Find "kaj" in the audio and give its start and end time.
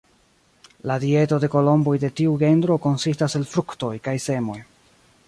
4.09-4.19